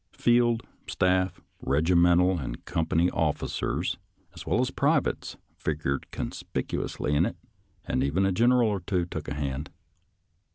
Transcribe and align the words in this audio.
Field, 0.13 0.63
staff, 0.87 1.39
regimental, 1.61 2.39
and 2.39 2.65
company 2.65 3.07
officers, 3.11 3.97
as 4.33 4.47
well 4.47 4.59
as 4.59 4.71
privates, 4.71 5.37
figured 5.55 6.09
conspicuously 6.09 7.13
in 7.13 7.23
it, 7.23 7.37
and 7.85 8.03
even 8.03 8.25
a 8.25 8.31
general 8.31 8.67
or 8.69 8.79
two 8.79 9.05
took 9.05 9.27
a 9.27 9.35
hand. 9.35 9.69